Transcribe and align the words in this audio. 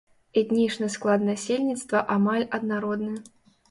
Этнічны 0.41 0.89
склад 0.95 1.27
насельніцтва 1.29 2.05
амаль 2.19 2.51
аднародны. 2.59 3.17